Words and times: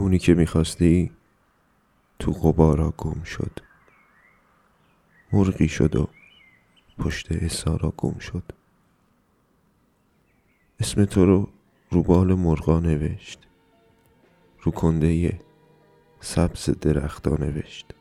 اونی 0.00 0.18
که 0.18 0.34
می‌خواستی 0.34 1.10
تو 2.18 2.32
غبارا 2.32 2.94
گم 2.98 3.22
شد. 3.22 3.58
مرغی 5.32 5.68
شد 5.68 5.96
و 5.96 6.08
پشت 6.98 7.32
حسارا 7.32 7.94
گم 7.96 8.18
شد. 8.18 8.42
اسم 10.80 11.04
تو 11.04 11.24
رو 11.24 11.48
رو 11.90 12.02
بال 12.02 12.34
مرغا 12.34 12.80
نوشت. 12.80 13.48
رو 14.62 14.72
کنده 14.72 15.40
سبز 16.20 16.70
درختا 16.70 17.30
نوشت. 17.30 17.94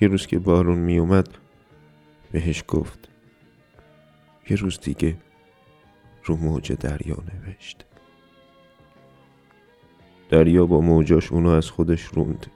یه 0.00 0.08
روز 0.08 0.26
که 0.26 0.38
بارون 0.38 0.78
می 0.78 0.98
اومد 0.98 1.28
بهش 2.32 2.64
گفت 2.68 3.08
یه 4.50 4.56
روز 4.56 4.80
دیگه 4.80 5.16
رو 6.24 6.36
موج 6.36 6.72
دریا 6.72 7.16
نوشت. 7.34 7.84
دریا 10.32 10.66
با 10.66 10.80
موجاش 10.80 11.32
اونو 11.32 11.48
از 11.48 11.70
خودش 11.70 12.02
روند. 12.04 12.46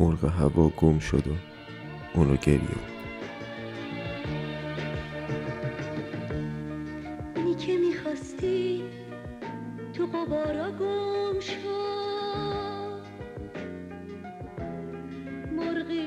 مرغ 0.00 0.24
هوا 0.24 0.68
گم 0.68 0.98
شد 0.98 1.28
و 1.28 1.30
اونو 2.14 2.36
گریه 2.36 2.60
اونی 7.36 7.54
تو 9.92 10.06
گم 10.06 11.40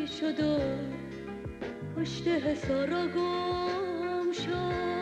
شد 0.06 0.40
و 0.40 0.60
پشت 1.96 2.28
حسارا 2.28 3.08
گم 3.08 4.32
شد 4.32 4.93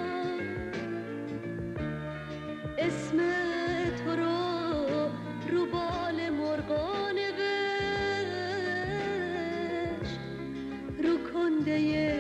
رو 11.68 12.11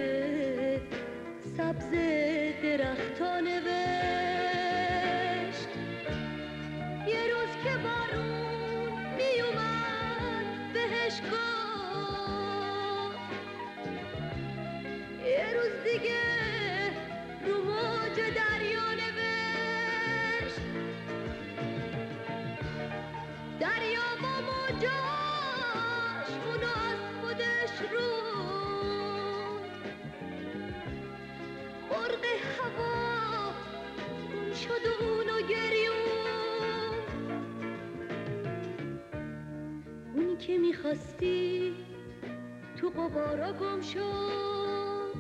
شد 34.72 34.88
و 34.88 35.04
اونو 35.04 35.42
گریون 35.48 35.96
اونی 40.16 40.38
که 40.38 40.58
می‌خواستی 40.58 41.76
تو 42.78 42.90
قبارا 42.90 43.54
گم 43.54 43.82
شد 43.82 45.16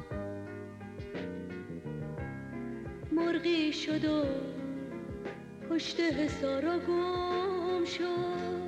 مرغی 3.11 3.73
شد 3.73 4.05
و 4.05 4.25
پشت 5.69 5.99
حسارا 5.99 6.79
گم 6.79 7.85
شد 7.85 8.60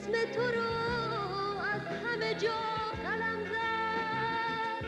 اسم 0.00 0.12
تو 0.12 0.42
رو 0.42 0.70
از 1.74 1.86
همه 1.86 2.34
جا 2.34 2.60
قلم 3.04 3.40
زد. 3.44 4.84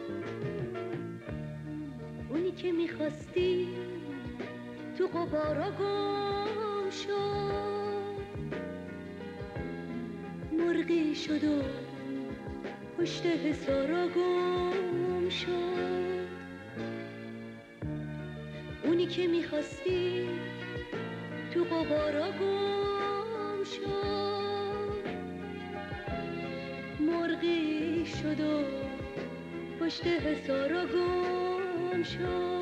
اونی 2.30 2.52
که 2.52 2.72
می‌خواستی 2.72 3.68
تو 4.98 5.08
قبارا 5.08 5.72
گم 5.72 6.77
مرغی 10.52 11.16
شد 11.16 11.44
و 11.44 11.62
پشت 12.98 13.26
حسارا 13.26 14.08
گم 14.08 15.30
شد. 15.30 16.28
اونی 18.84 19.06
که 19.06 19.28
می‌خواستی 19.28 20.30
تو 21.54 21.64
قبارا 21.64 22.32
گم 22.32 23.64
شد. 23.64 25.04
مرغی 27.00 28.06
شد 28.06 28.42
و 28.42 28.64
پشت 29.80 30.08
حسارا 30.08 30.86
گم 30.86 32.04
شد. 32.04 32.57